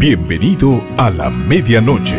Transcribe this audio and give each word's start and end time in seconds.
Bienvenido 0.00 0.82
a 0.96 1.10
la 1.10 1.28
medianoche. 1.28 2.16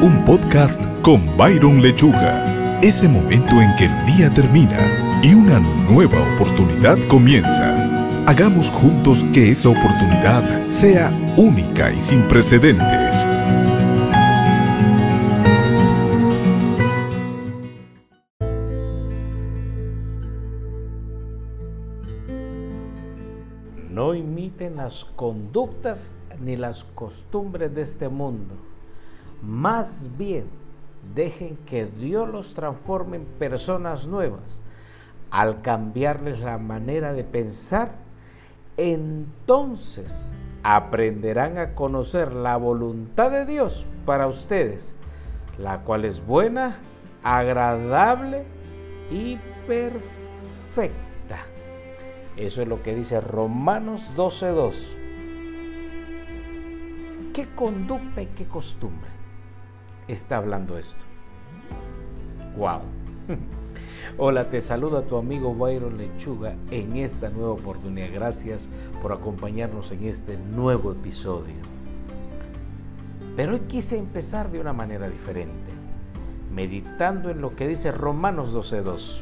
Un 0.00 0.24
podcast 0.24 0.82
con 1.02 1.20
Byron 1.36 1.82
Lechuga. 1.82 2.80
Ese 2.80 3.06
momento 3.06 3.60
en 3.60 3.76
que 3.76 3.84
el 3.84 4.06
día 4.06 4.30
termina 4.30 5.20
y 5.22 5.34
una 5.34 5.60
nueva 5.60 6.22
oportunidad 6.36 6.96
comienza. 7.06 8.24
Hagamos 8.24 8.70
juntos 8.70 9.26
que 9.34 9.50
esa 9.50 9.68
oportunidad 9.68 10.42
sea 10.70 11.12
única 11.36 11.92
y 11.92 12.00
sin 12.00 12.22
precedentes. 12.22 13.28
No 24.06 24.14
imiten 24.14 24.76
las 24.76 25.04
conductas 25.04 26.14
ni 26.38 26.54
las 26.54 26.84
costumbres 26.84 27.74
de 27.74 27.82
este 27.82 28.08
mundo. 28.08 28.54
Más 29.42 30.16
bien, 30.16 30.44
dejen 31.12 31.56
que 31.66 31.86
Dios 31.86 32.28
los 32.28 32.54
transforme 32.54 33.16
en 33.16 33.24
personas 33.24 34.06
nuevas. 34.06 34.60
Al 35.32 35.60
cambiarles 35.60 36.38
la 36.38 36.56
manera 36.56 37.14
de 37.14 37.24
pensar, 37.24 37.96
entonces 38.76 40.30
aprenderán 40.62 41.58
a 41.58 41.74
conocer 41.74 42.32
la 42.32 42.56
voluntad 42.58 43.32
de 43.32 43.44
Dios 43.44 43.86
para 44.04 44.28
ustedes, 44.28 44.94
la 45.58 45.80
cual 45.80 46.04
es 46.04 46.24
buena, 46.24 46.76
agradable 47.24 48.44
y 49.10 49.36
perfecta. 49.66 51.05
Eso 52.36 52.60
es 52.60 52.68
lo 52.68 52.82
que 52.82 52.94
dice 52.94 53.20
Romanos 53.20 54.02
12.2. 54.14 54.94
¿Qué 57.32 57.46
conducta 57.54 58.20
y 58.22 58.26
qué 58.26 58.44
costumbre 58.44 59.08
está 60.06 60.36
hablando 60.36 60.76
esto? 60.76 61.00
¡Wow! 62.58 62.80
Hola, 64.18 64.50
te 64.50 64.60
saluda 64.60 65.02
tu 65.02 65.16
amigo 65.16 65.54
Byron 65.54 65.96
Lechuga 65.96 66.54
en 66.70 66.96
esta 66.96 67.30
nueva 67.30 67.52
oportunidad. 67.52 68.12
Gracias 68.12 68.68
por 69.00 69.12
acompañarnos 69.12 69.90
en 69.92 70.04
este 70.04 70.36
nuevo 70.36 70.92
episodio. 70.92 71.54
Pero 73.34 73.54
hoy 73.54 73.60
quise 73.60 73.96
empezar 73.96 74.50
de 74.50 74.60
una 74.60 74.74
manera 74.74 75.08
diferente, 75.08 75.72
meditando 76.54 77.30
en 77.30 77.40
lo 77.40 77.56
que 77.56 77.66
dice 77.66 77.92
Romanos 77.92 78.54
12.2. 78.54 79.20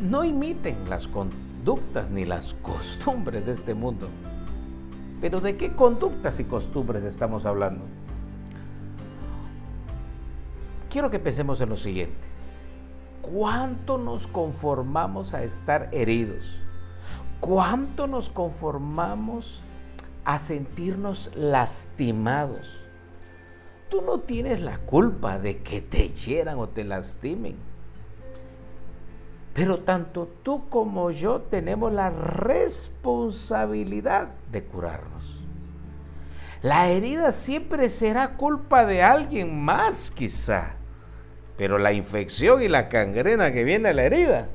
No 0.00 0.24
imiten 0.24 0.88
las 0.88 1.08
conductas 1.08 1.45
ni 2.12 2.24
las 2.24 2.54
costumbres 2.62 3.44
de 3.44 3.52
este 3.52 3.74
mundo. 3.74 4.08
Pero 5.20 5.40
¿de 5.40 5.56
qué 5.56 5.72
conductas 5.72 6.38
y 6.38 6.44
costumbres 6.44 7.02
estamos 7.02 7.44
hablando? 7.44 7.84
Quiero 10.90 11.10
que 11.10 11.18
pensemos 11.18 11.60
en 11.60 11.70
lo 11.70 11.76
siguiente. 11.76 12.16
¿Cuánto 13.20 13.98
nos 13.98 14.28
conformamos 14.28 15.34
a 15.34 15.42
estar 15.42 15.88
heridos? 15.92 16.44
¿Cuánto 17.40 18.06
nos 18.06 18.28
conformamos 18.28 19.60
a 20.24 20.38
sentirnos 20.38 21.32
lastimados? 21.34 22.80
Tú 23.90 24.02
no 24.02 24.20
tienes 24.20 24.60
la 24.60 24.78
culpa 24.78 25.40
de 25.40 25.62
que 25.62 25.80
te 25.80 26.10
hieran 26.10 26.58
o 26.58 26.68
te 26.68 26.84
lastimen. 26.84 27.56
Pero 29.56 29.78
tanto 29.78 30.28
tú 30.42 30.68
como 30.68 31.10
yo 31.10 31.40
tenemos 31.40 31.90
la 31.90 32.10
responsabilidad 32.10 34.28
de 34.52 34.62
curarnos. 34.62 35.42
La 36.60 36.90
herida 36.90 37.32
siempre 37.32 37.88
será 37.88 38.36
culpa 38.36 38.84
de 38.84 39.02
alguien 39.02 39.64
más 39.64 40.10
quizá, 40.10 40.74
pero 41.56 41.78
la 41.78 41.94
infección 41.94 42.60
y 42.60 42.68
la 42.68 42.90
cangrena 42.90 43.50
que 43.52 43.64
viene 43.64 43.88
a 43.88 43.94
la 43.94 44.02
herida 44.02 44.48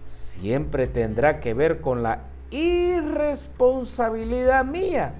siempre 0.00 0.88
tendrá 0.88 1.38
que 1.38 1.54
ver 1.54 1.80
con 1.80 2.02
la 2.02 2.22
irresponsabilidad 2.50 4.64
mía 4.64 5.14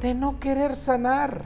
de 0.00 0.14
no 0.14 0.38
querer 0.38 0.76
sanar. 0.76 1.42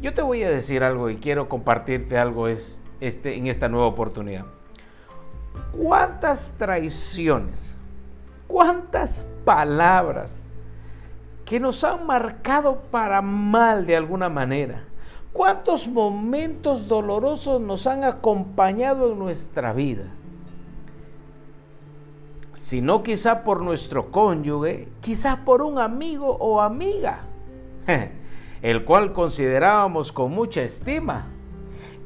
Yo 0.00 0.14
te 0.14 0.22
voy 0.22 0.44
a 0.44 0.50
decir 0.50 0.84
algo 0.84 1.10
y 1.10 1.16
quiero 1.16 1.48
compartirte 1.48 2.16
algo 2.16 2.46
es, 2.46 2.78
este, 3.00 3.36
en 3.36 3.48
esta 3.48 3.68
nueva 3.68 3.88
oportunidad. 3.88 4.46
¿Cuántas 5.72 6.52
traiciones? 6.58 7.78
¿Cuántas 8.46 9.24
palabras 9.44 10.46
que 11.44 11.60
nos 11.60 11.84
han 11.84 12.06
marcado 12.06 12.82
para 12.90 13.22
mal 13.22 13.86
de 13.86 13.96
alguna 13.96 14.28
manera? 14.28 14.84
¿Cuántos 15.32 15.86
momentos 15.86 16.88
dolorosos 16.88 17.60
nos 17.60 17.86
han 17.86 18.02
acompañado 18.02 19.12
en 19.12 19.18
nuestra 19.18 19.72
vida? 19.72 20.04
Si 22.52 22.82
no 22.82 23.02
quizá 23.02 23.44
por 23.44 23.62
nuestro 23.62 24.10
cónyuge, 24.10 24.88
quizá 25.00 25.44
por 25.44 25.62
un 25.62 25.78
amigo 25.78 26.36
o 26.40 26.60
amiga, 26.60 27.20
el 28.62 28.84
cual 28.84 29.12
considerábamos 29.12 30.10
con 30.12 30.32
mucha 30.32 30.62
estima 30.62 31.26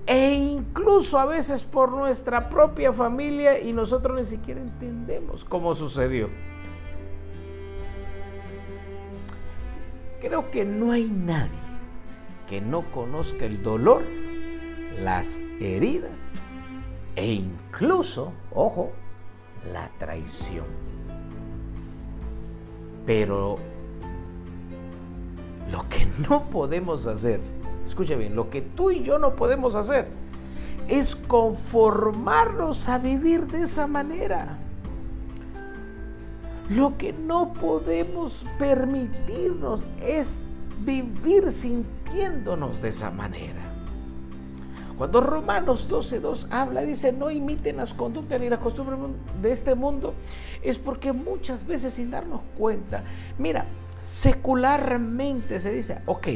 e 0.06 0.34
incluso 0.34 1.18
a 1.18 1.24
veces 1.24 1.64
por 1.64 1.90
nuestra 1.90 2.48
propia 2.48 2.92
familia 2.92 3.60
y 3.60 3.72
nosotros 3.72 4.16
ni 4.18 4.24
siquiera 4.24 4.60
entendemos 4.60 5.44
cómo 5.44 5.74
sucedió. 5.74 6.28
Creo 10.20 10.50
que 10.50 10.64
no 10.64 10.92
hay 10.92 11.04
nadie 11.04 11.50
que 12.48 12.60
no 12.60 12.82
conozca 12.92 13.44
el 13.46 13.62
dolor, 13.62 14.02
las 15.00 15.40
heridas 15.60 16.18
e 17.16 17.32
incluso, 17.32 18.32
ojo, 18.52 18.92
la 19.72 19.88
traición. 19.98 20.66
Pero 23.06 23.58
lo 25.70 25.88
que 25.88 26.06
no 26.28 26.48
podemos 26.50 27.06
hacer 27.06 27.40
escuche 27.84 28.16
bien, 28.16 28.34
lo 28.34 28.50
que 28.50 28.62
tú 28.62 28.90
y 28.90 29.02
yo 29.02 29.18
no 29.18 29.36
podemos 29.36 29.74
hacer 29.74 30.08
es 30.88 31.16
conformarnos 31.16 32.88
a 32.88 32.98
vivir 32.98 33.46
de 33.46 33.62
esa 33.62 33.86
manera. 33.86 34.58
Lo 36.70 36.96
que 36.96 37.12
no 37.12 37.52
podemos 37.52 38.44
permitirnos 38.58 39.84
es 40.02 40.44
vivir 40.80 41.52
sintiéndonos 41.52 42.80
de 42.80 42.88
esa 42.88 43.10
manera. 43.10 43.74
Cuando 44.96 45.20
Romanos 45.20 45.88
12.2 45.90 46.46
habla, 46.50 46.82
dice, 46.82 47.12
no 47.12 47.30
imiten 47.30 47.78
las 47.78 47.92
conductas 47.92 48.40
ni 48.40 48.48
las 48.48 48.60
costumbres 48.60 48.98
de 49.42 49.50
este 49.50 49.74
mundo, 49.74 50.14
es 50.62 50.78
porque 50.78 51.12
muchas 51.12 51.66
veces 51.66 51.94
sin 51.94 52.12
darnos 52.12 52.42
cuenta, 52.56 53.02
mira, 53.36 53.66
secularmente 54.02 55.58
se 55.58 55.72
dice, 55.72 55.98
ok, 56.06 56.28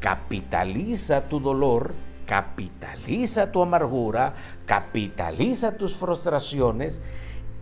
capitaliza 0.00 1.28
tu 1.28 1.38
dolor, 1.40 1.92
capitaliza 2.26 3.52
tu 3.52 3.62
amargura, 3.62 4.34
capitaliza 4.66 5.76
tus 5.76 5.94
frustraciones 5.94 7.02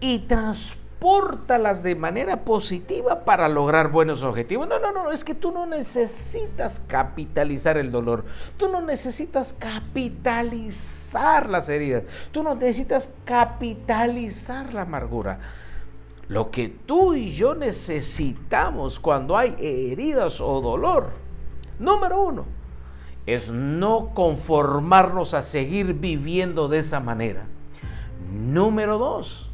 y 0.00 0.20
transportalas 0.20 1.82
de 1.82 1.96
manera 1.96 2.44
positiva 2.44 3.24
para 3.24 3.48
lograr 3.48 3.90
buenos 3.90 4.22
objetivos. 4.22 4.68
No, 4.68 4.78
no, 4.78 4.92
no, 4.92 5.10
es 5.10 5.24
que 5.24 5.34
tú 5.34 5.50
no 5.50 5.66
necesitas 5.66 6.80
capitalizar 6.86 7.76
el 7.76 7.90
dolor, 7.90 8.24
tú 8.56 8.68
no 8.68 8.80
necesitas 8.80 9.52
capitalizar 9.52 11.48
las 11.50 11.68
heridas, 11.68 12.04
tú 12.30 12.44
no 12.44 12.54
necesitas 12.54 13.10
capitalizar 13.24 14.72
la 14.72 14.82
amargura. 14.82 15.40
Lo 16.28 16.50
que 16.50 16.68
tú 16.68 17.14
y 17.14 17.32
yo 17.32 17.54
necesitamos 17.54 19.00
cuando 19.00 19.36
hay 19.36 19.56
heridas 19.58 20.42
o 20.42 20.60
dolor 20.60 21.27
Número 21.78 22.20
uno, 22.22 22.44
es 23.26 23.50
no 23.50 24.10
conformarnos 24.14 25.34
a 25.34 25.42
seguir 25.42 25.94
viviendo 25.94 26.68
de 26.68 26.78
esa 26.78 27.00
manera. 27.00 27.44
Número 28.32 28.98
dos, 28.98 29.50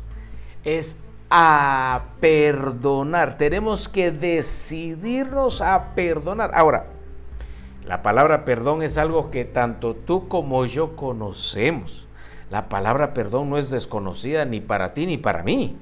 es 0.64 1.02
a 1.28 2.04
perdonar. 2.20 3.36
Tenemos 3.36 3.88
que 3.88 4.10
decidirnos 4.12 5.60
a 5.60 5.94
perdonar. 5.94 6.52
Ahora, 6.54 6.86
la 7.84 8.02
palabra 8.02 8.44
perdón 8.44 8.82
es 8.82 8.96
algo 8.96 9.30
que 9.30 9.44
tanto 9.44 9.94
tú 9.94 10.28
como 10.28 10.64
yo 10.64 10.96
conocemos. 10.96 12.06
La 12.50 12.68
palabra 12.68 13.12
perdón 13.12 13.50
no 13.50 13.58
es 13.58 13.70
desconocida 13.70 14.44
ni 14.44 14.60
para 14.60 14.94
ti 14.94 15.06
ni 15.06 15.18
para 15.18 15.42
mí. 15.42 15.76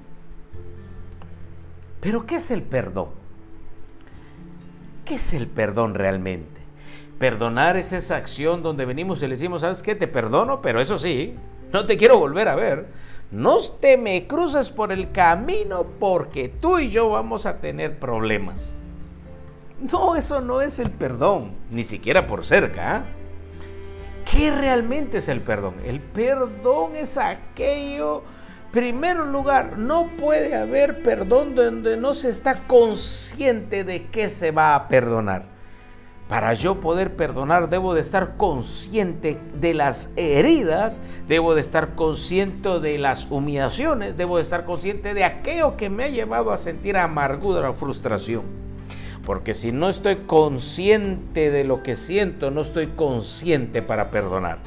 Pero 2.00 2.26
¿qué 2.26 2.36
es 2.36 2.50
el 2.50 2.62
perdón? 2.62 3.21
¿Qué 5.12 5.16
es 5.16 5.34
el 5.34 5.46
perdón 5.46 5.92
realmente? 5.92 6.62
Perdonar 7.18 7.76
es 7.76 7.92
esa 7.92 8.16
acción 8.16 8.62
donde 8.62 8.86
venimos 8.86 9.18
y 9.18 9.26
le 9.26 9.34
decimos, 9.34 9.60
¿sabes 9.60 9.82
qué? 9.82 9.94
Te 9.94 10.08
perdono, 10.08 10.62
pero 10.62 10.80
eso 10.80 10.98
sí, 10.98 11.36
no 11.70 11.84
te 11.84 11.98
quiero 11.98 12.18
volver 12.18 12.48
a 12.48 12.54
ver. 12.54 12.86
no 13.30 13.58
te 13.78 13.98
me 13.98 14.26
cruces 14.26 14.70
por 14.70 14.90
el 14.90 15.12
camino 15.12 15.84
porque 16.00 16.48
tú 16.48 16.78
y 16.78 16.88
yo 16.88 17.10
vamos 17.10 17.44
a 17.44 17.58
tener 17.58 17.98
problemas. 17.98 18.78
No, 19.82 20.16
eso 20.16 20.40
no 20.40 20.62
es 20.62 20.78
el 20.78 20.90
perdón, 20.90 21.56
ni 21.70 21.84
siquiera 21.84 22.26
por 22.26 22.46
cerca. 22.46 23.04
¿Qué 24.30 24.50
realmente 24.50 25.18
es 25.18 25.28
el 25.28 25.42
perdón? 25.42 25.74
El 25.84 26.00
perdón 26.00 26.96
es 26.96 27.18
aquello, 27.18 28.22
primero 28.72 29.26
lugar, 29.26 29.78
no 29.78 30.08
puede 30.18 30.56
haber 30.56 31.02
perdón 31.02 31.54
donde 31.54 31.96
no 31.96 32.14
se 32.14 32.30
está 32.30 32.66
consciente 32.66 33.84
de 33.84 34.06
que 34.06 34.30
se 34.30 34.50
va 34.50 34.74
a 34.74 34.88
perdonar. 34.88 35.44
Para 36.28 36.54
yo 36.54 36.80
poder 36.80 37.14
perdonar 37.14 37.68
debo 37.68 37.92
de 37.92 38.00
estar 38.00 38.38
consciente 38.38 39.38
de 39.60 39.74
las 39.74 40.10
heridas, 40.16 40.98
debo 41.28 41.54
de 41.54 41.60
estar 41.60 41.94
consciente 41.94 42.80
de 42.80 42.96
las 42.96 43.30
humillaciones, 43.30 44.16
debo 44.16 44.38
de 44.38 44.42
estar 44.42 44.64
consciente 44.64 45.12
de 45.12 45.24
aquello 45.24 45.76
que 45.76 45.90
me 45.90 46.04
ha 46.04 46.08
llevado 46.08 46.50
a 46.50 46.56
sentir 46.56 46.96
amargura 46.96 47.68
o 47.68 47.74
frustración. 47.74 48.44
Porque 49.24 49.54
si 49.54 49.70
no 49.70 49.88
estoy 49.88 50.16
consciente 50.26 51.50
de 51.50 51.64
lo 51.64 51.82
que 51.82 51.94
siento, 51.94 52.50
no 52.50 52.60
estoy 52.60 52.88
consciente 52.88 53.80
para 53.80 54.10
perdonar. 54.10 54.58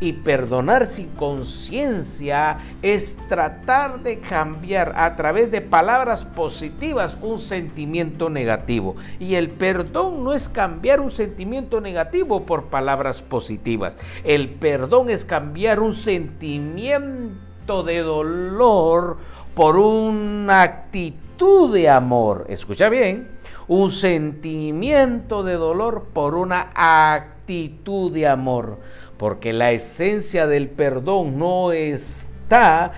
Y 0.00 0.12
perdonar 0.12 0.86
sin 0.86 1.08
conciencia 1.10 2.58
es 2.82 3.16
tratar 3.28 4.02
de 4.02 4.18
cambiar 4.18 4.92
a 4.96 5.16
través 5.16 5.50
de 5.50 5.60
palabras 5.60 6.24
positivas 6.24 7.16
un 7.22 7.38
sentimiento 7.38 8.30
negativo. 8.30 8.96
Y 9.18 9.34
el 9.34 9.50
perdón 9.50 10.22
no 10.22 10.32
es 10.32 10.48
cambiar 10.48 11.00
un 11.00 11.10
sentimiento 11.10 11.80
negativo 11.80 12.44
por 12.44 12.64
palabras 12.64 13.22
positivas. 13.22 13.96
El 14.24 14.50
perdón 14.50 15.10
es 15.10 15.24
cambiar 15.24 15.80
un 15.80 15.92
sentimiento 15.92 17.82
de 17.84 18.00
dolor 18.00 19.16
por 19.54 19.76
una 19.76 20.62
actitud 20.62 21.72
de 21.72 21.88
amor. 21.88 22.46
Escucha 22.48 22.88
bien, 22.88 23.33
un 23.68 23.90
sentimiento 23.90 25.42
de 25.42 25.54
dolor 25.54 26.08
por 26.12 26.34
una 26.34 26.70
actitud 26.74 28.12
de 28.12 28.26
amor 28.26 28.78
porque 29.16 29.52
la 29.52 29.72
esencia 29.72 30.46
del 30.46 30.68
perdón 30.68 31.38
no 31.38 31.72
está 31.72 32.92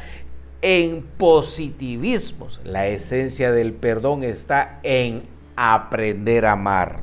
en 0.63 1.03
positivismos, 1.03 2.61
la 2.65 2.87
esencia 2.87 3.53
del 3.53 3.73
perdón 3.73 4.25
está 4.25 4.81
en 4.83 5.23
aprender 5.55 6.47
a 6.47 6.53
amar. 6.53 7.01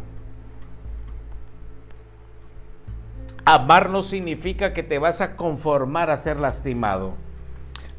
Amar 3.45 3.89
no 3.89 4.01
significa 4.01 4.73
que 4.73 4.83
te 4.83 4.99
vas 4.99 5.21
a 5.21 5.35
conformar 5.35 6.09
a 6.09 6.17
ser 6.17 6.37
lastimado. 6.37 7.13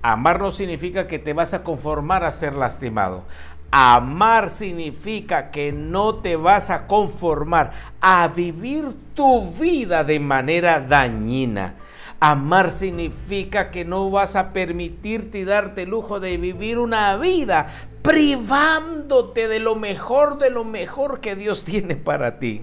Amar 0.03 0.41
no 0.41 0.51
significa 0.51 1.07
que 1.07 1.19
te 1.19 1.33
vas 1.33 1.55
a 1.55 1.63
conformar 1.63 2.25
a 2.25 2.31
ser 2.31 2.55
lastimado. 2.55 3.25
Amar 3.71 4.51
significa 4.51 5.51
que 5.51 5.73
no 5.73 6.17
te 6.17 6.37
vas 6.37 6.71
a 6.71 6.87
conformar 6.87 7.73
a 8.01 8.29
vivir 8.29 8.95
tu 9.15 9.51
vida 9.53 10.05
de 10.05 10.21
manera 10.21 10.81
dañina. 10.81 11.75
Amar 12.21 12.71
significa 12.71 13.71
que 13.71 13.85
no 13.85 14.11
vas 14.11 14.37
a 14.37 14.53
permitirte 14.53 15.45
darte 15.45 15.83
el 15.83 15.91
lujo 15.91 16.21
de 16.21 16.37
vivir 16.37 16.79
una 16.79 17.17
vida 17.17 17.67
privándote 18.03 19.49
de 19.49 19.61
lo 19.61 19.77
mejor, 19.77 20.39
de 20.39 20.51
lo 20.51 20.65
mejor 20.65 21.21
que 21.21 21.37
Dios 21.37 21.65
tiene 21.65 21.97
para 21.97 22.39
ti. 22.39 22.63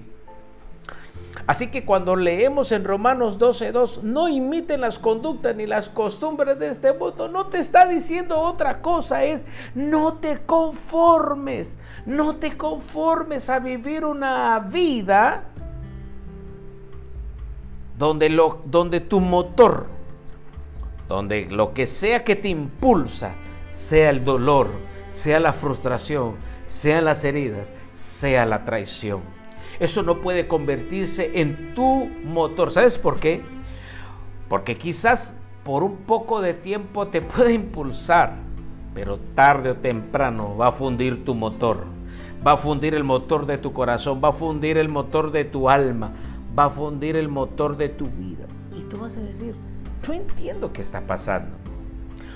Así 1.46 1.68
que 1.68 1.84
cuando 1.84 2.14
leemos 2.14 2.72
en 2.72 2.84
Romanos 2.84 3.38
12:2, 3.38 4.02
no 4.02 4.28
imiten 4.28 4.80
las 4.80 4.98
conductas 4.98 5.56
ni 5.56 5.66
las 5.66 5.88
costumbres 5.88 6.58
de 6.58 6.68
este 6.68 6.92
mundo, 6.92 7.28
no 7.28 7.46
te 7.46 7.58
está 7.58 7.86
diciendo 7.86 8.38
otra 8.38 8.80
cosa, 8.80 9.24
es 9.24 9.46
no 9.74 10.14
te 10.14 10.42
conformes, 10.44 11.78
no 12.06 12.36
te 12.36 12.56
conformes 12.56 13.50
a 13.50 13.58
vivir 13.58 14.04
una 14.04 14.58
vida 14.60 15.44
donde, 17.98 18.28
lo, 18.28 18.62
donde 18.66 19.00
tu 19.00 19.20
motor, 19.20 19.86
donde 21.08 21.46
lo 21.50 21.72
que 21.72 21.86
sea 21.86 22.24
que 22.24 22.36
te 22.36 22.48
impulsa, 22.48 23.34
sea 23.72 24.10
el 24.10 24.24
dolor, 24.24 24.68
sea 25.08 25.40
la 25.40 25.52
frustración, 25.52 26.36
sean 26.66 27.04
las 27.04 27.24
heridas, 27.24 27.72
sea 27.92 28.46
la 28.46 28.64
traición 28.64 29.41
eso 29.82 30.04
no 30.04 30.20
puede 30.20 30.46
convertirse 30.46 31.40
en 31.40 31.74
tu 31.74 32.08
motor. 32.24 32.70
¿Sabes 32.70 32.98
por 32.98 33.18
qué? 33.18 33.42
Porque 34.48 34.78
quizás 34.78 35.36
por 35.64 35.82
un 35.82 35.96
poco 35.96 36.40
de 36.40 36.54
tiempo 36.54 37.08
te 37.08 37.20
puede 37.20 37.52
impulsar, 37.52 38.36
pero 38.94 39.18
tarde 39.34 39.70
o 39.70 39.76
temprano 39.76 40.56
va 40.56 40.68
a 40.68 40.72
fundir 40.72 41.24
tu 41.24 41.34
motor. 41.34 41.84
Va 42.46 42.52
a 42.52 42.56
fundir 42.56 42.94
el 42.94 43.02
motor 43.02 43.44
de 43.44 43.58
tu 43.58 43.72
corazón, 43.72 44.20
va 44.22 44.28
a 44.28 44.32
fundir 44.32 44.78
el 44.78 44.88
motor 44.88 45.32
de 45.32 45.44
tu 45.44 45.68
alma, 45.68 46.12
va 46.56 46.66
a 46.66 46.70
fundir 46.70 47.16
el 47.16 47.28
motor 47.28 47.76
de 47.76 47.88
tu 47.88 48.06
vida. 48.06 48.46
Y 48.76 48.82
tú 48.82 49.00
vas 49.00 49.16
a 49.16 49.20
decir, 49.20 49.56
no 50.06 50.14
entiendo 50.14 50.72
qué 50.72 50.82
está 50.82 51.00
pasando. 51.08 51.56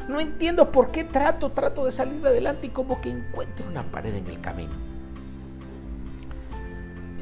No 0.09 0.19
entiendo 0.19 0.73
por 0.73 0.91
qué 0.91 1.05
trato, 1.05 1.51
trato 1.51 1.85
de 1.85 1.93
salir 1.93 2.27
adelante 2.27 2.67
y 2.67 2.71
como 2.71 3.01
que 3.01 3.11
encuentro 3.11 3.67
una 3.69 3.85
pared 3.85 4.17
en 4.17 4.27
el 4.27 4.41
camino. 4.41 4.96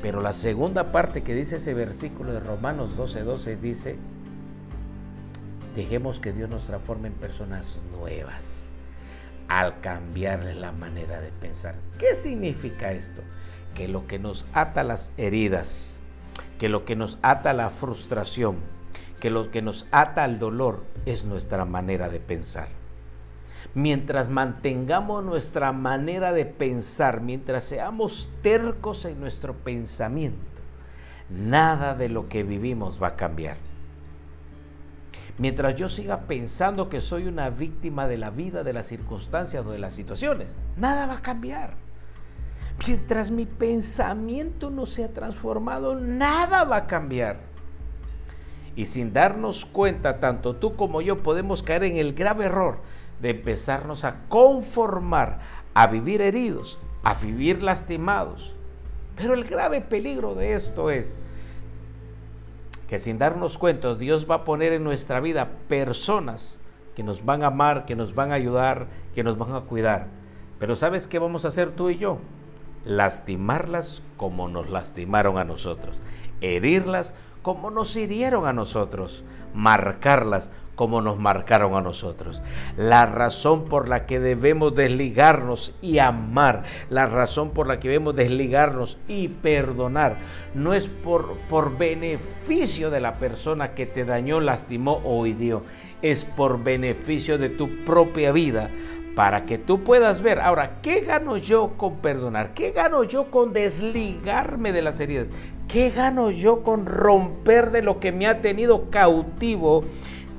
Pero 0.02 0.20
la 0.20 0.32
segunda 0.32 0.93
parte 0.93 1.23
que 1.23 1.35
dice 1.35 1.56
ese 1.56 1.75
versículo 1.75 2.32
de 2.32 2.41
Romanos 2.41 2.96
12:12 2.96 3.23
12, 3.25 3.56
dice, 3.56 3.96
dejemos 5.76 6.19
que 6.19 6.32
Dios 6.32 6.49
nos 6.49 6.64
transforme 6.67 7.08
en 7.08 7.14
personas 7.14 7.79
nuevas 7.91 8.70
al 9.49 9.81
cambiarle 9.81 10.55
la 10.55 10.73
manera 10.73 11.20
de 11.20 11.31
pensar. 11.31 11.75
¿Qué 11.99 12.17
significa 12.17 12.93
esto? 12.93 13.23
Que 13.75 13.88
lo 13.88 14.06
que 14.06 14.19
nos 14.19 14.46
ata 14.52 14.82
las 14.82 15.12
heridas, 15.17 16.00
que 16.58 16.69
lo 16.69 16.85
que 16.85 16.96
nos 16.96 17.19
ata 17.23 17.52
la 17.52 17.70
frustración, 17.70 18.56
que 19.20 19.31
lo 19.31 19.50
que 19.50 19.62
nos 19.62 19.87
ata 19.91 20.25
al 20.25 20.38
dolor 20.38 20.85
es 21.06 21.25
nuestra 21.25 21.64
manera 21.64 22.08
de 22.08 22.20
pensar 22.20 22.69
mientras 23.73 24.29
mantengamos 24.29 25.25
nuestra 25.25 25.73
manera 25.73 26.33
de 26.33 26.45
pensar, 26.45 27.21
mientras 27.21 27.65
seamos 27.65 28.29
tercos 28.43 29.05
en 29.05 29.21
nuestro 29.21 29.55
pensamiento, 29.55 30.39
nada 31.31 31.95
de 31.95 32.09
lo 32.09 32.29
que 32.29 32.43
vivimos 32.43 33.03
va 33.03 33.09
a 33.09 33.17
cambiar. 33.17 33.57
Mientras 35.37 35.75
yo 35.75 35.89
siga 35.89 36.21
pensando 36.23 36.89
que 36.89 37.01
soy 37.01 37.27
una 37.27 37.51
víctima 37.51 38.07
de 38.07 38.19
la 38.19 38.31
vida, 38.31 38.63
de 38.63 38.73
las 38.73 38.87
circunstancias 38.87 39.67
o 39.67 39.73
de 39.73 39.79
las 39.79 39.93
situaciones, 39.93 40.55
nada 40.77 41.06
va 41.06 41.15
a 41.15 41.23
cambiar. 41.23 41.75
Mientras 42.87 43.31
mi 43.31 43.47
pensamiento 43.47 44.71
no 44.71 44.87
sea 44.87 45.09
transformado, 45.09 45.97
nada 45.97 46.65
va 46.65 46.77
a 46.77 46.87
cambiar. 46.87 47.39
Y 48.77 48.87
sin 48.87 49.13
darnos 49.13 49.65
cuenta, 49.65 50.21
tanto 50.21 50.56
tú 50.56 50.77
como 50.77 51.01
yo 51.01 51.23
podemos 51.23 51.63
caer 51.63 51.85
en 51.85 51.97
el 51.97 52.15
grave 52.15 52.47
error 52.47 52.79
de 53.25 53.31
empezarnos 53.31 54.05
a 54.05 54.27
conformar, 54.29 55.39
a 55.73 55.87
vivir 55.87 56.21
heridos, 56.21 56.77
a 57.03 57.15
vivir 57.15 57.63
lastimados. 57.63 58.55
Pero 59.17 59.33
el 59.33 59.45
grave 59.45 59.81
peligro 59.81 60.35
de 60.35 60.53
esto 60.53 60.91
es 60.91 61.17
que 62.87 62.99
sin 62.99 63.17
darnos 63.17 63.57
cuenta 63.57 63.95
Dios 63.95 64.31
va 64.31 64.35
a 64.35 64.45
poner 64.45 64.75
en 64.75 64.85
nuestra 64.85 65.21
vida 65.21 65.53
personas 65.69 66.61
que 66.95 67.03
nos 67.03 67.25
van 67.25 67.43
a 67.43 67.47
amar, 67.47 67.87
que 67.87 67.97
nos 67.97 68.15
van 68.15 68.31
a 68.31 68.35
ayudar, 68.35 68.89
que 69.15 69.25
nos 69.25 69.39
van 69.39 69.55
a 69.55 69.63
cuidar. 69.63 70.09
Pero 70.59 70.77
¿sabes 70.77 71.07
qué 71.07 71.19
vamos 71.19 71.47
a 71.47 71.49
hacer 71.49 71.71
tú 71.71 71.89
y 71.89 71.97
yo? 71.97 72.19
Lastimarlas 72.85 74.03
como 74.19 74.49
nos 74.49 74.69
lastimaron 74.69 75.39
a 75.39 75.45
nosotros, 75.45 75.97
herirlas 76.43 77.15
como 77.41 77.71
nos 77.71 77.97
hirieron 77.97 78.47
a 78.47 78.53
nosotros, 78.53 79.25
marcarlas 79.55 80.51
como 80.75 81.01
nos 81.01 81.19
marcaron 81.19 81.75
a 81.75 81.81
nosotros. 81.81 82.43
La 82.77 83.07
razón 83.07 83.67
por 83.67 83.89
la 83.89 84.07
que 84.07 84.21
debemos 84.21 84.75
desligarnos 84.75 85.75
y 85.81 85.99
amar, 85.99 86.65
la 86.91 87.07
razón 87.07 87.51
por 87.51 87.67
la 87.67 87.79
que 87.79 87.89
debemos 87.89 88.17
desligarnos 88.17 88.99
y 89.09 89.29
perdonar, 89.29 90.17
no 90.55 90.75
es 90.75 90.89
por, 90.89 91.37
por 91.49 91.77
beneficio 91.77 92.91
de 92.91 93.01
la 93.01 93.15
persona 93.15 93.75
que 93.75 93.87
te 93.87 94.05
dañó, 94.05 94.41
lastimó 94.41 95.01
o 95.05 95.27
hirió, 95.27 95.63
es 96.03 96.25
por 96.25 96.63
beneficio 96.63 97.39
de 97.39 97.49
tu 97.51 97.85
propia 97.85 98.33
vida. 98.33 98.71
Para 99.15 99.47
que 99.47 99.59
tú 99.59 99.85
puedas 99.85 100.23
ver, 100.23 100.41
ahora, 100.41 100.81
¿qué 100.83 101.03
gano 101.03 101.37
yo 101.37 101.75
con 101.77 101.99
perdonar? 101.99 102.53
¿Qué 102.53 102.73
gano 102.73 103.05
yo 103.05 103.31
con 103.31 103.53
desligarme 103.53 104.73
de 104.73 104.83
las 104.83 104.99
heridas? 104.99 105.31
¿Qué 105.69 105.91
gano 105.91 106.33
yo 106.33 106.65
con 106.65 106.85
romper 106.85 107.71
de 107.71 107.83
lo 107.83 108.01
que 108.01 108.11
me 108.11 108.27
ha 108.27 108.41
tenido 108.41 108.91
cautivo 108.91 109.85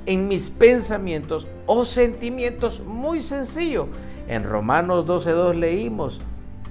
en 0.05 0.27
mis 0.27 0.50
pensamientos 0.50 1.47
o 1.65 1.85
sentimientos 1.85 2.81
muy 2.81 3.21
sencillo. 3.21 3.88
En 4.27 4.43
Romanos 4.43 5.05
12.2 5.05 5.53
leímos, 5.55 6.21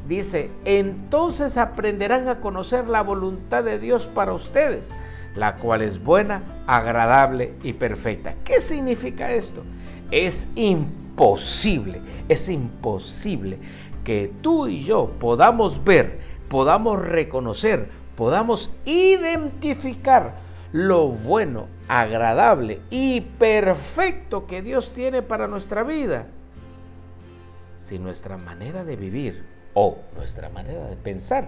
dice, 0.08 0.50
entonces 0.64 1.56
aprenderán 1.56 2.28
a 2.28 2.40
conocer 2.40 2.88
la 2.88 3.02
voluntad 3.02 3.64
de 3.64 3.78
Dios 3.78 4.06
para 4.06 4.32
ustedes, 4.32 4.90
la 5.34 5.56
cual 5.56 5.82
es 5.82 6.02
buena, 6.02 6.42
agradable 6.66 7.54
y 7.62 7.72
perfecta. 7.74 8.34
¿Qué 8.44 8.60
significa 8.60 9.32
esto? 9.32 9.62
Es 10.10 10.50
imposible, 10.54 12.00
es 12.28 12.48
imposible 12.48 13.58
que 14.04 14.30
tú 14.42 14.68
y 14.68 14.80
yo 14.80 15.10
podamos 15.18 15.82
ver, 15.82 16.20
podamos 16.48 17.00
reconocer, 17.00 17.88
podamos 18.16 18.70
identificar 18.84 20.43
lo 20.74 21.06
bueno, 21.06 21.68
agradable 21.86 22.80
y 22.90 23.20
perfecto 23.20 24.48
que 24.48 24.60
Dios 24.60 24.92
tiene 24.92 25.22
para 25.22 25.46
nuestra 25.46 25.84
vida. 25.84 26.26
Si 27.84 28.00
nuestra 28.00 28.36
manera 28.36 28.82
de 28.82 28.96
vivir 28.96 29.46
o 29.74 30.00
nuestra 30.16 30.48
manera 30.48 30.88
de 30.88 30.96
pensar 30.96 31.46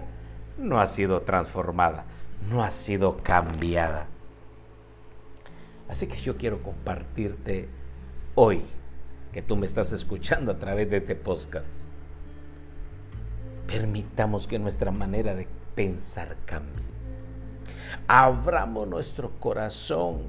no 0.57 0.79
ha 0.79 0.87
sido 0.87 1.23
transformada, 1.23 2.05
no 2.49 2.63
ha 2.63 2.71
sido 2.71 3.17
cambiada. 3.17 4.07
Así 5.89 6.07
que 6.07 6.21
yo 6.21 6.37
quiero 6.37 6.63
compartirte 6.63 7.67
hoy 8.33 8.61
que 9.33 9.41
tú 9.41 9.57
me 9.57 9.65
estás 9.65 9.91
escuchando 9.91 10.53
a 10.53 10.57
través 10.57 10.89
de 10.89 10.97
este 10.97 11.15
podcast. 11.15 11.67
Permitamos 13.67 14.47
que 14.47 14.57
nuestra 14.57 14.91
manera 14.91 15.35
de 15.35 15.49
pensar 15.75 16.37
cambie. 16.45 16.96
Abramos 18.07 18.87
nuestro 18.87 19.31
corazón 19.39 20.21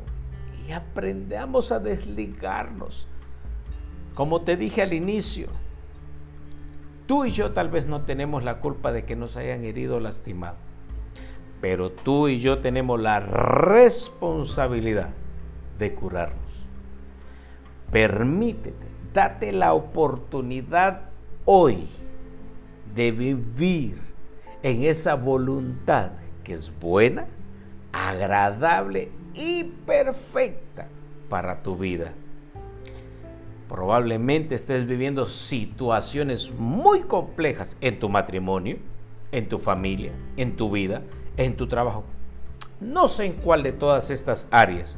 y 0.67 0.73
aprendamos 0.73 1.73
a 1.73 1.79
desligarnos. 1.79 3.07
Como 4.15 4.43
te 4.43 4.57
dije 4.57 4.83
al 4.83 4.93
inicio, 4.93 5.49
tú 7.07 7.25
y 7.25 7.31
yo 7.31 7.53
tal 7.53 7.71
vez 7.71 7.87
no 7.87 8.03
tenemos 8.03 8.45
la 8.45 8.61
culpa 8.61 8.93
de 8.93 9.05
que 9.05 9.17
nos 9.17 9.37
hayan 9.37 9.65
herido 9.65 9.97
o 9.97 10.01
lastimado, 10.01 10.57
pero 11.61 11.91
tú 11.91 12.29
y 12.29 12.39
yo 12.39 12.59
tenemos 12.59 13.01
la 13.01 13.21
responsabilidad 13.21 15.11
de 15.79 15.95
curarnos. 15.95 16.67
Permítete, 17.93 18.87
date 19.15 19.53
la 19.53 19.73
oportunidad 19.73 21.09
hoy 21.45 21.89
de 22.95 23.13
vivir 23.13 23.99
en 24.63 24.85
esa 24.85 25.15
voluntad 25.15 26.11
que 26.45 26.55
es 26.55 26.73
buena, 26.81 27.27
agradable 27.93 29.11
y 29.35 29.65
perfecta 29.65 30.89
para 31.29 31.63
tu 31.63 31.77
vida. 31.77 32.15
Probablemente 33.69 34.55
estés 34.55 34.87
viviendo 34.87 35.27
situaciones 35.27 36.51
muy 36.53 37.03
complejas 37.03 37.77
en 37.81 37.99
tu 37.99 38.09
matrimonio, 38.09 38.79
en 39.31 39.49
tu 39.49 39.59
familia, 39.59 40.13
en 40.37 40.57
tu 40.57 40.71
vida, 40.71 41.03
en 41.37 41.57
tu 41.57 41.67
trabajo. 41.67 42.05
No 42.81 43.09
sé 43.09 43.27
en 43.27 43.33
cuál 43.35 43.63
de 43.63 43.73
todas 43.73 44.11
estas 44.11 44.49
áreas, 44.51 44.95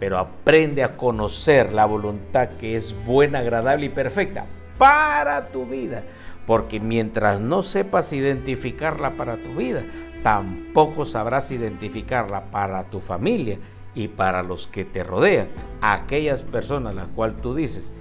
pero 0.00 0.18
aprende 0.18 0.82
a 0.82 0.96
conocer 0.96 1.72
la 1.72 1.84
voluntad 1.84 2.50
que 2.58 2.76
es 2.76 2.94
buena, 3.04 3.40
agradable 3.40 3.86
y 3.86 3.90
perfecta 3.90 4.46
para 4.78 5.48
tu 5.48 5.66
vida. 5.66 6.04
Porque 6.46 6.80
mientras 6.80 7.40
no 7.40 7.62
sepas 7.62 8.12
identificarla 8.12 9.12
para 9.12 9.36
tu 9.36 9.54
vida, 9.54 9.82
tampoco 10.24 11.04
sabrás 11.04 11.50
identificarla 11.50 12.50
para 12.50 12.84
tu 12.84 13.00
familia 13.00 13.58
y 13.94 14.08
para 14.08 14.42
los 14.42 14.66
que 14.66 14.86
te 14.86 15.04
rodean, 15.04 15.48
aquellas 15.82 16.42
personas 16.42 16.94
las 16.94 17.08
cuales 17.08 17.42
tú 17.42 17.54
dices 17.54 17.92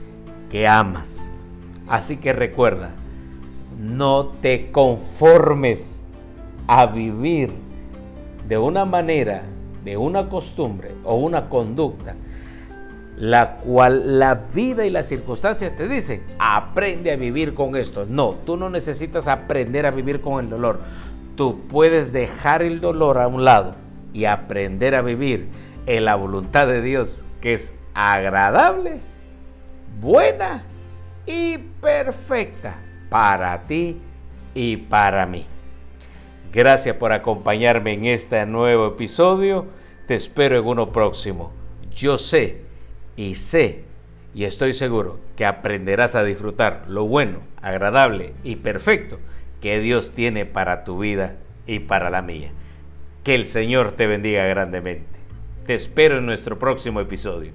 que 0.49 0.65
amas. 0.65 1.29
Así 1.85 2.15
que 2.15 2.31
recuerda, 2.31 2.91
no 3.77 4.27
te 4.41 4.71
conformes 4.71 6.01
a 6.65 6.85
vivir 6.85 7.51
de 8.47 8.57
una 8.57 8.85
manera, 8.85 9.43
de 9.83 9.97
una 9.97 10.29
costumbre 10.29 10.93
o 11.03 11.15
una 11.15 11.49
conducta 11.49 12.15
la 13.17 13.57
cual 13.57 14.17
la 14.17 14.35
vida 14.53 14.85
y 14.85 14.89
las 14.89 15.07
circunstancias 15.07 15.77
te 15.77 15.87
dicen, 15.87 16.23
aprende 16.39 17.11
a 17.11 17.15
vivir 17.15 17.53
con 17.53 17.75
esto. 17.75 18.05
No, 18.07 18.35
tú 18.45 18.57
no 18.57 18.69
necesitas 18.69 19.27
aprender 19.27 19.85
a 19.85 19.91
vivir 19.91 20.19
con 20.19 20.43
el 20.43 20.49
dolor. 20.49 20.79
Tú 21.35 21.61
puedes 21.67 22.13
dejar 22.13 22.61
el 22.61 22.79
dolor 22.79 23.17
a 23.17 23.27
un 23.27 23.43
lado 23.43 23.75
y 24.13 24.25
aprender 24.25 24.93
a 24.93 25.01
vivir 25.01 25.47
en 25.87 26.05
la 26.05 26.15
voluntad 26.15 26.67
de 26.67 26.81
Dios, 26.81 27.25
que 27.41 27.55
es 27.55 27.73
agradable, 27.95 28.99
buena 29.99 30.63
y 31.25 31.57
perfecta 31.57 32.79
para 33.09 33.65
ti 33.65 33.99
y 34.53 34.77
para 34.77 35.25
mí. 35.25 35.45
Gracias 36.51 36.95
por 36.97 37.11
acompañarme 37.11 37.93
en 37.93 38.05
este 38.05 38.45
nuevo 38.45 38.85
episodio. 38.87 39.65
Te 40.07 40.13
espero 40.13 40.57
en 40.59 40.65
uno 40.65 40.91
próximo. 40.91 41.51
Yo 41.95 42.19
sé 42.19 42.61
y 43.15 43.35
sé 43.35 43.85
y 44.35 44.43
estoy 44.43 44.73
seguro 44.73 45.19
que 45.35 45.45
aprenderás 45.45 46.13
a 46.13 46.23
disfrutar 46.23 46.83
lo 46.87 47.05
bueno, 47.05 47.39
agradable 47.61 48.33
y 48.43 48.57
perfecto 48.57 49.17
que 49.63 49.79
Dios 49.79 50.11
tiene 50.11 50.45
para 50.45 50.83
tu 50.83 50.99
vida 50.99 51.37
y 51.65 51.79
para 51.79 52.09
la 52.09 52.21
mía. 52.21 52.51
Que 53.23 53.33
el 53.33 53.47
Señor 53.47 53.93
te 53.93 54.07
bendiga 54.07 54.45
grandemente. 54.45 55.05
Te 55.65 55.73
espero 55.73 56.17
en 56.17 56.25
nuestro 56.25 56.59
próximo 56.59 56.99
episodio. 56.99 57.53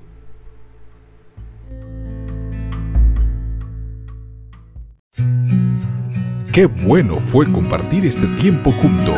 Qué 6.50 6.64
bueno 6.64 7.16
fue 7.16 7.44
compartir 7.52 8.06
este 8.06 8.26
tiempo 8.40 8.70
juntos. 8.70 9.14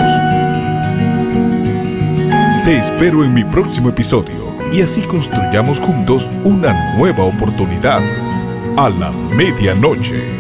Te 2.64 2.76
espero 2.76 3.23
en 3.23 3.32
mi 3.32 3.44
próximo 3.44 3.90
episodio 3.90 4.52
y 4.73 4.82
así 4.82 5.02
construyamos 5.02 5.78
juntos 5.78 6.28
una 6.42 6.97
nueva 6.97 7.23
oportunidad 7.23 8.02
a 8.76 8.90
la 8.90 9.12
medianoche. 9.37 10.39